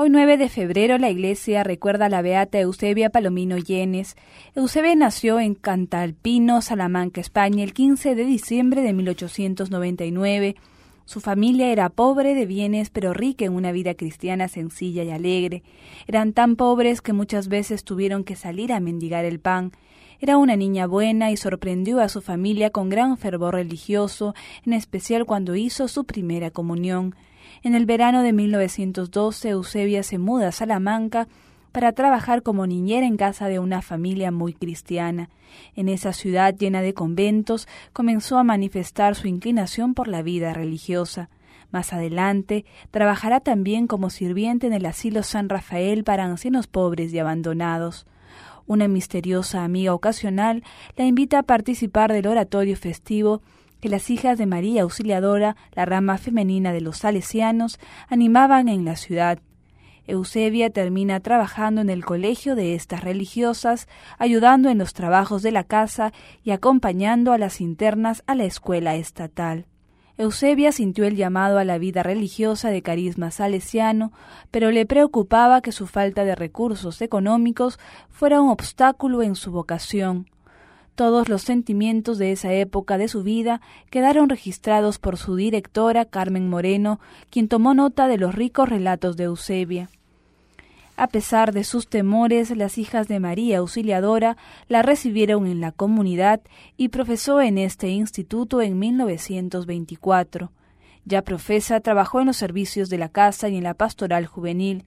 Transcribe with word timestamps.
Hoy 0.00 0.10
9 0.10 0.36
de 0.36 0.48
febrero 0.48 0.96
la 0.96 1.10
iglesia 1.10 1.64
recuerda 1.64 2.06
a 2.06 2.08
la 2.08 2.22
beata 2.22 2.60
Eusebia 2.60 3.10
Palomino 3.10 3.58
Llenes. 3.58 4.14
Eusebia 4.54 4.94
nació 4.94 5.40
en 5.40 5.56
Cantalpino, 5.56 6.62
Salamanca, 6.62 7.20
España, 7.20 7.64
el 7.64 7.72
15 7.72 8.14
de 8.14 8.24
diciembre 8.24 8.82
de 8.82 8.92
1899. 8.92 10.54
Su 11.08 11.20
familia 11.20 11.72
era 11.72 11.88
pobre 11.88 12.34
de 12.34 12.44
bienes, 12.44 12.90
pero 12.90 13.14
rica 13.14 13.46
en 13.46 13.54
una 13.54 13.72
vida 13.72 13.94
cristiana 13.94 14.46
sencilla 14.46 15.04
y 15.04 15.10
alegre. 15.10 15.62
Eran 16.06 16.34
tan 16.34 16.54
pobres 16.54 17.00
que 17.00 17.14
muchas 17.14 17.48
veces 17.48 17.82
tuvieron 17.82 18.24
que 18.24 18.36
salir 18.36 18.74
a 18.74 18.78
mendigar 18.78 19.24
el 19.24 19.40
pan. 19.40 19.72
Era 20.20 20.36
una 20.36 20.54
niña 20.54 20.86
buena 20.86 21.30
y 21.30 21.38
sorprendió 21.38 22.00
a 22.00 22.10
su 22.10 22.20
familia 22.20 22.68
con 22.68 22.90
gran 22.90 23.16
fervor 23.16 23.54
religioso, 23.54 24.34
en 24.66 24.74
especial 24.74 25.24
cuando 25.24 25.56
hizo 25.56 25.88
su 25.88 26.04
primera 26.04 26.50
comunión. 26.50 27.14
En 27.62 27.74
el 27.74 27.86
verano 27.86 28.22
de 28.22 28.34
1912, 28.34 29.48
Eusebia 29.48 30.02
se 30.02 30.18
muda 30.18 30.48
a 30.48 30.52
Salamanca 30.52 31.26
para 31.72 31.92
trabajar 31.92 32.42
como 32.42 32.66
niñera 32.66 33.06
en 33.06 33.16
casa 33.16 33.48
de 33.48 33.58
una 33.58 33.82
familia 33.82 34.30
muy 34.30 34.52
cristiana. 34.52 35.30
En 35.74 35.88
esa 35.88 36.12
ciudad 36.12 36.54
llena 36.54 36.82
de 36.82 36.94
conventos 36.94 37.68
comenzó 37.92 38.38
a 38.38 38.44
manifestar 38.44 39.14
su 39.14 39.28
inclinación 39.28 39.94
por 39.94 40.08
la 40.08 40.22
vida 40.22 40.52
religiosa. 40.52 41.30
Más 41.70 41.92
adelante, 41.92 42.64
trabajará 42.90 43.40
también 43.40 43.86
como 43.86 44.10
sirviente 44.10 44.66
en 44.66 44.72
el 44.72 44.86
asilo 44.86 45.22
San 45.22 45.48
Rafael 45.48 46.02
para 46.04 46.24
ancianos 46.24 46.66
pobres 46.66 47.12
y 47.12 47.18
abandonados. 47.18 48.06
Una 48.66 48.88
misteriosa 48.88 49.64
amiga 49.64 49.94
ocasional 49.94 50.62
la 50.96 51.04
invita 51.04 51.38
a 51.38 51.42
participar 51.42 52.12
del 52.12 52.26
oratorio 52.26 52.76
festivo 52.76 53.42
que 53.80 53.88
las 53.88 54.10
hijas 54.10 54.38
de 54.38 54.46
María 54.46 54.82
Auxiliadora, 54.82 55.56
la 55.72 55.84
rama 55.84 56.18
femenina 56.18 56.72
de 56.72 56.80
los 56.80 56.98
salesianos, 56.98 57.78
animaban 58.08 58.68
en 58.68 58.84
la 58.84 58.96
ciudad. 58.96 59.38
Eusebia 60.08 60.70
termina 60.70 61.20
trabajando 61.20 61.82
en 61.82 61.90
el 61.90 62.02
colegio 62.02 62.54
de 62.54 62.74
estas 62.74 63.04
religiosas, 63.04 63.88
ayudando 64.18 64.70
en 64.70 64.78
los 64.78 64.94
trabajos 64.94 65.42
de 65.42 65.52
la 65.52 65.64
casa 65.64 66.14
y 66.42 66.52
acompañando 66.52 67.32
a 67.32 67.38
las 67.38 67.60
internas 67.60 68.24
a 68.26 68.34
la 68.34 68.44
escuela 68.44 68.96
estatal. 68.96 69.66
Eusebia 70.16 70.72
sintió 70.72 71.04
el 71.04 71.14
llamado 71.14 71.58
a 71.58 71.64
la 71.64 71.76
vida 71.76 72.02
religiosa 72.02 72.70
de 72.70 72.80
carisma 72.80 73.30
salesiano, 73.30 74.10
pero 74.50 74.70
le 74.70 74.86
preocupaba 74.86 75.60
que 75.60 75.72
su 75.72 75.86
falta 75.86 76.24
de 76.24 76.34
recursos 76.34 77.02
económicos 77.02 77.78
fuera 78.08 78.40
un 78.40 78.48
obstáculo 78.48 79.22
en 79.22 79.34
su 79.34 79.52
vocación. 79.52 80.30
Todos 80.94 81.28
los 81.28 81.42
sentimientos 81.42 82.16
de 82.16 82.32
esa 82.32 82.52
época 82.54 82.96
de 82.96 83.08
su 83.08 83.22
vida 83.22 83.60
quedaron 83.90 84.30
registrados 84.30 84.98
por 84.98 85.18
su 85.18 85.36
directora 85.36 86.06
Carmen 86.06 86.48
Moreno, 86.48 86.98
quien 87.30 87.46
tomó 87.46 87.74
nota 87.74 88.08
de 88.08 88.16
los 88.16 88.34
ricos 88.34 88.70
relatos 88.70 89.18
de 89.18 89.24
Eusebia. 89.24 89.90
A 90.98 91.06
pesar 91.06 91.52
de 91.52 91.62
sus 91.62 91.86
temores, 91.86 92.50
las 92.56 92.76
hijas 92.76 93.06
de 93.06 93.20
María 93.20 93.58
Auxiliadora 93.58 94.36
la 94.66 94.82
recibieron 94.82 95.46
en 95.46 95.60
la 95.60 95.70
comunidad 95.70 96.40
y 96.76 96.88
profesó 96.88 97.40
en 97.40 97.56
este 97.56 97.86
instituto 97.90 98.62
en 98.62 98.80
1924. 98.80 100.50
Ya 101.04 101.22
profesa, 101.22 101.78
trabajó 101.78 102.18
en 102.18 102.26
los 102.26 102.36
servicios 102.36 102.90
de 102.90 102.98
la 102.98 103.10
casa 103.10 103.48
y 103.48 103.56
en 103.56 103.62
la 103.62 103.74
pastoral 103.74 104.26
juvenil. 104.26 104.86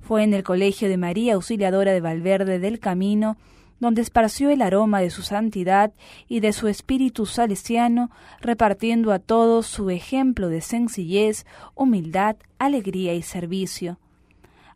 Fue 0.00 0.24
en 0.24 0.34
el 0.34 0.42
Colegio 0.42 0.88
de 0.88 0.96
María 0.96 1.34
Auxiliadora 1.34 1.92
de 1.92 2.00
Valverde 2.00 2.58
del 2.58 2.80
Camino 2.80 3.36
donde 3.78 4.02
esparció 4.02 4.50
el 4.50 4.62
aroma 4.62 5.00
de 5.00 5.10
su 5.10 5.22
santidad 5.22 5.92
y 6.26 6.40
de 6.40 6.54
su 6.54 6.66
espíritu 6.66 7.26
salesiano, 7.26 8.10
repartiendo 8.40 9.12
a 9.12 9.20
todos 9.20 9.66
su 9.66 9.90
ejemplo 9.90 10.48
de 10.48 10.62
sencillez, 10.62 11.44
humildad, 11.74 12.36
alegría 12.58 13.14
y 13.14 13.20
servicio. 13.20 13.98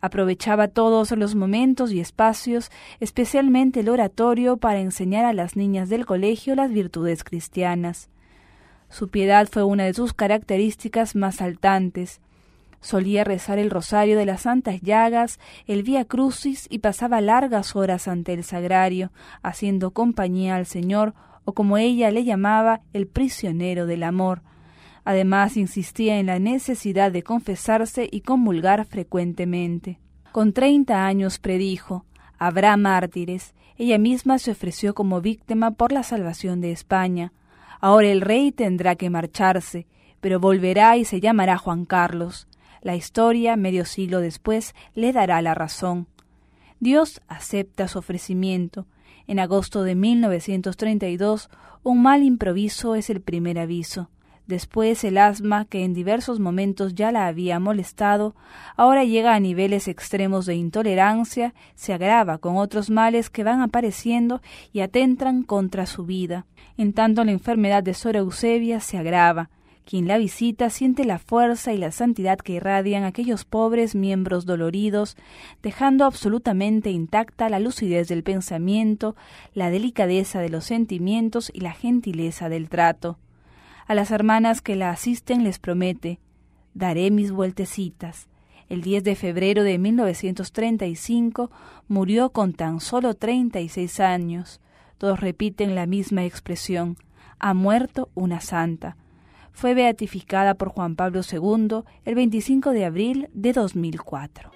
Aprovechaba 0.00 0.68
todos 0.68 1.10
los 1.12 1.34
momentos 1.34 1.90
y 1.92 2.00
espacios, 2.00 2.70
especialmente 3.00 3.80
el 3.80 3.88
oratorio, 3.88 4.56
para 4.56 4.78
enseñar 4.78 5.24
a 5.24 5.32
las 5.32 5.56
niñas 5.56 5.88
del 5.88 6.06
colegio 6.06 6.54
las 6.54 6.72
virtudes 6.72 7.24
cristianas. 7.24 8.08
Su 8.88 9.08
piedad 9.08 9.48
fue 9.50 9.64
una 9.64 9.84
de 9.84 9.94
sus 9.94 10.14
características 10.14 11.16
más 11.16 11.36
saltantes. 11.36 12.20
Solía 12.80 13.24
rezar 13.24 13.58
el 13.58 13.70
rosario 13.70 14.16
de 14.16 14.24
las 14.24 14.42
santas 14.42 14.80
llagas, 14.82 15.40
el 15.66 15.82
vía 15.82 16.04
crucis 16.04 16.68
y 16.70 16.78
pasaba 16.78 17.20
largas 17.20 17.74
horas 17.74 18.06
ante 18.06 18.32
el 18.32 18.44
sagrario, 18.44 19.10
haciendo 19.42 19.90
compañía 19.90 20.54
al 20.54 20.66
Señor, 20.66 21.14
o 21.44 21.54
como 21.54 21.76
ella 21.76 22.10
le 22.12 22.24
llamaba, 22.24 22.82
el 22.92 23.08
prisionero 23.08 23.86
del 23.86 24.04
amor. 24.04 24.42
Además 25.08 25.56
insistía 25.56 26.18
en 26.18 26.26
la 26.26 26.38
necesidad 26.38 27.10
de 27.10 27.22
confesarse 27.22 28.06
y 28.12 28.20
comulgar 28.20 28.84
frecuentemente. 28.84 29.98
Con 30.32 30.52
treinta 30.52 31.06
años 31.06 31.38
predijo 31.38 32.04
Habrá 32.38 32.76
mártires. 32.76 33.54
Ella 33.78 33.96
misma 33.96 34.36
se 34.38 34.50
ofreció 34.50 34.92
como 34.92 35.22
víctima 35.22 35.70
por 35.70 35.92
la 35.92 36.02
salvación 36.02 36.60
de 36.60 36.72
España. 36.72 37.32
Ahora 37.80 38.08
el 38.08 38.20
rey 38.20 38.52
tendrá 38.52 38.96
que 38.96 39.08
marcharse, 39.08 39.86
pero 40.20 40.40
volverá 40.40 40.98
y 40.98 41.06
se 41.06 41.20
llamará 41.22 41.56
Juan 41.56 41.86
Carlos. 41.86 42.46
La 42.82 42.94
historia, 42.94 43.56
medio 43.56 43.86
siglo 43.86 44.20
después, 44.20 44.74
le 44.94 45.14
dará 45.14 45.40
la 45.40 45.54
razón. 45.54 46.06
Dios 46.80 47.22
acepta 47.28 47.88
su 47.88 47.98
ofrecimiento. 47.98 48.86
En 49.26 49.38
agosto 49.38 49.84
de 49.84 49.94
1932, 49.94 51.48
un 51.82 52.02
mal 52.02 52.22
improviso 52.22 52.94
es 52.94 53.08
el 53.08 53.22
primer 53.22 53.58
aviso. 53.58 54.10
Después 54.48 55.04
el 55.04 55.18
asma, 55.18 55.66
que 55.66 55.84
en 55.84 55.92
diversos 55.92 56.40
momentos 56.40 56.94
ya 56.94 57.12
la 57.12 57.26
había 57.26 57.60
molestado, 57.60 58.34
ahora 58.76 59.04
llega 59.04 59.34
a 59.34 59.40
niveles 59.40 59.88
extremos 59.88 60.46
de 60.46 60.54
intolerancia, 60.54 61.52
se 61.74 61.92
agrava 61.92 62.38
con 62.38 62.56
otros 62.56 62.88
males 62.88 63.28
que 63.28 63.44
van 63.44 63.60
apareciendo 63.60 64.40
y 64.72 64.80
atentan 64.80 65.42
contra 65.42 65.84
su 65.84 66.06
vida. 66.06 66.46
En 66.78 66.94
tanto 66.94 67.24
la 67.24 67.32
enfermedad 67.32 67.82
de 67.82 67.92
Sora 67.92 68.20
Eusebia 68.20 68.80
se 68.80 68.96
agrava, 68.96 69.50
quien 69.84 70.08
la 70.08 70.16
visita 70.16 70.70
siente 70.70 71.04
la 71.04 71.18
fuerza 71.18 71.74
y 71.74 71.76
la 71.76 71.92
santidad 71.92 72.38
que 72.38 72.54
irradian 72.54 73.04
aquellos 73.04 73.44
pobres 73.44 73.94
miembros 73.94 74.46
doloridos, 74.46 75.18
dejando 75.62 76.06
absolutamente 76.06 76.90
intacta 76.90 77.50
la 77.50 77.58
lucidez 77.58 78.08
del 78.08 78.22
pensamiento, 78.22 79.14
la 79.52 79.68
delicadeza 79.68 80.40
de 80.40 80.48
los 80.48 80.64
sentimientos 80.64 81.50
y 81.52 81.60
la 81.60 81.72
gentileza 81.72 82.48
del 82.48 82.70
trato. 82.70 83.18
A 83.88 83.94
las 83.94 84.12
hermanas 84.12 84.60
que 84.60 84.76
la 84.76 84.90
asisten 84.90 85.42
les 85.42 85.58
promete 85.58 86.20
daré 86.74 87.10
mis 87.10 87.32
vueltecitas. 87.32 88.28
El 88.68 88.82
10 88.82 89.02
de 89.02 89.16
febrero 89.16 89.64
de 89.64 89.78
1935 89.78 91.50
murió 91.88 92.30
con 92.30 92.52
tan 92.52 92.78
solo 92.78 93.14
36 93.14 93.98
años. 93.98 94.60
Todos 94.98 95.18
repiten 95.18 95.74
la 95.74 95.86
misma 95.86 96.24
expresión. 96.24 96.96
Ha 97.40 97.52
muerto 97.54 98.10
una 98.14 98.40
santa 98.40 98.96
fue 99.58 99.74
beatificada 99.74 100.54
por 100.54 100.68
Juan 100.68 100.94
Pablo 100.94 101.22
II 101.28 101.82
el 102.04 102.14
25 102.14 102.70
de 102.70 102.84
abril 102.84 103.28
de 103.34 103.52
2004. 103.52 104.52